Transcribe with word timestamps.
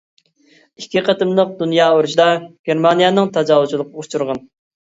ئىككى 0.81 1.03
قېتىملىق 1.09 1.51
دۇنيا 1.59 1.91
ئۇرۇشىدا 1.97 2.27
گېرمانىيەنىڭ 2.71 3.31
تاجاۋۇزچىلىقىغا 3.37 4.05
ئۇچرىغان. 4.07 4.43